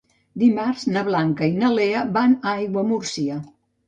[0.43, 3.37] Dimarts na Blanca i na Lea van a Aiguamúrcia.